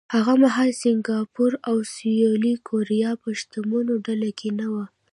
[0.15, 4.83] هغه مهال سینګاپور او سویلي کوریا په شتمنو ډله کې نه وو.